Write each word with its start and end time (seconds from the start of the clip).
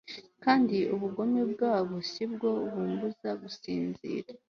kandi 0.43 0.77
ubugome 0.93 1.41
bwabo 1.53 1.95
si 2.11 2.23
bwo 2.31 2.49
bumbuza 2.71 3.29
gusinzira 3.41 4.29